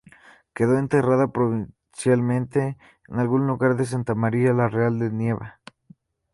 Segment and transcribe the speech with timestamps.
[0.55, 2.75] Quedó enterrada provisionalmente
[3.07, 5.59] en algún lugar de Santa María la Real de Nieva.